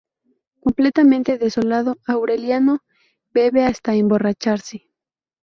Completamente 0.61 1.37
desolado, 1.37 1.97
Aureliano 2.07 2.79
bebe 3.35 3.65
hasta 3.65 3.93
emborracharse. 3.93 4.89